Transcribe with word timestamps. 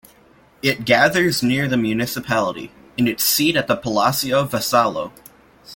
It 0.63 0.83
gathers 0.83 1.43
near 1.43 1.67
the 1.67 1.77
Municipality, 1.77 2.71
in 2.97 3.07
its 3.07 3.23
seat 3.23 3.55
at 3.55 3.67
the 3.67 3.75
Palacio 3.75 4.47
Vassallo. 4.47 5.11